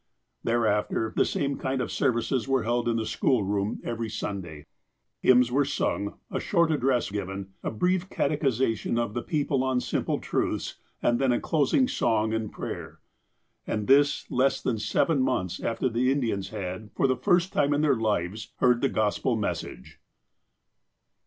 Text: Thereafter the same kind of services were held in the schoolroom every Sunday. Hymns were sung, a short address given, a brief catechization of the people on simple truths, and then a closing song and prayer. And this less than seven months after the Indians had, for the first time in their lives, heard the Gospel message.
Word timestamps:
Thereafter 0.43 1.13
the 1.15 1.25
same 1.25 1.59
kind 1.59 1.79
of 1.79 1.91
services 1.91 2.47
were 2.47 2.63
held 2.63 2.87
in 2.89 2.95
the 2.95 3.05
schoolroom 3.05 3.79
every 3.83 4.09
Sunday. 4.09 4.65
Hymns 5.19 5.51
were 5.51 5.63
sung, 5.63 6.15
a 6.31 6.39
short 6.39 6.71
address 6.71 7.11
given, 7.11 7.49
a 7.61 7.69
brief 7.69 8.09
catechization 8.09 8.97
of 8.97 9.13
the 9.13 9.21
people 9.21 9.63
on 9.63 9.79
simple 9.79 10.17
truths, 10.17 10.77
and 11.03 11.19
then 11.19 11.31
a 11.31 11.39
closing 11.39 11.87
song 11.87 12.33
and 12.33 12.51
prayer. 12.51 12.99
And 13.67 13.85
this 13.85 14.25
less 14.31 14.59
than 14.59 14.79
seven 14.79 15.21
months 15.21 15.59
after 15.59 15.87
the 15.87 16.11
Indians 16.11 16.49
had, 16.49 16.89
for 16.95 17.05
the 17.05 17.15
first 17.15 17.53
time 17.53 17.71
in 17.71 17.81
their 17.81 17.93
lives, 17.95 18.53
heard 18.55 18.81
the 18.81 18.89
Gospel 18.89 19.35
message. 19.35 19.99